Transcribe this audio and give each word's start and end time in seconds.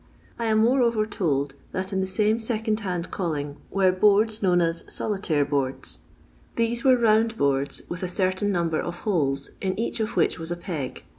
I 0.39 0.45
am 0.45 0.57
moreover 0.57 1.05
told 1.05 1.53
that 1.73 1.93
in 1.93 2.01
the 2.01 2.07
same 2.07 2.39
second 2.39 2.79
hand 2.79 3.11
calling 3.11 3.57
were 3.69 3.91
boards 3.91 4.41
known 4.41 4.59
as" 4.59 4.83
solitaire 4.91 5.45
boords." 5.45 5.99
These 6.55 6.83
were 6.83 6.97
round 6.97 7.37
boards, 7.37 7.83
with 7.87 8.01
a 8.01 8.07
certain 8.07 8.51
number 8.51 8.79
of 8.81 9.01
holes, 9.01 9.51
in 9.61 9.79
each 9.79 9.99
of 9.99 10.15
which 10.17 10.39
was 10.39 10.49
a 10.49 10.57
peg. 10.57 11.03